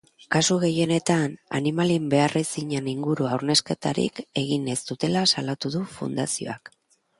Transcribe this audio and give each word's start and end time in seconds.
Kasu 0.35 0.55
gehienetan, 0.61 1.35
animalien 1.59 2.07
beharrizanen 2.13 2.89
inguru 2.95 3.29
hausnarketarik 3.35 4.23
egin 4.43 4.67
ez 4.77 4.81
dutela 4.91 5.25
salatu 5.35 5.75
du 5.79 5.87
fundazioak. 6.01 6.77